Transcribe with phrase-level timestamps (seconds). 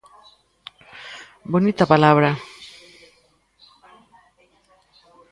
[1.53, 2.29] Bonita palabra.